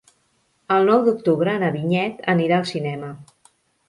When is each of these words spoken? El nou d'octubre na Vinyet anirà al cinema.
El 0.75 0.87
nou 0.91 1.03
d'octubre 1.07 1.53
na 1.63 1.69
Vinyet 1.75 2.23
anirà 2.33 2.57
al 2.61 2.65
cinema. 2.71 3.11